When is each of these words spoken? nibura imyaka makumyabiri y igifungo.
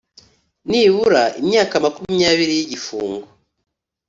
nibura 0.69 1.23
imyaka 1.41 1.73
makumyabiri 1.85 2.53
y 2.57 2.63
igifungo. 2.65 3.27